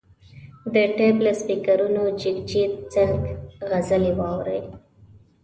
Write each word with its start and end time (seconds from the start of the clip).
د 0.73 0.75
ټیپ 0.95 1.15
له 1.25 1.31
سپیکرونو 1.41 2.03
جګجیت 2.21 2.73
سنګ 2.93 3.19
غزلې 3.69 4.11
واوري. 4.19 4.61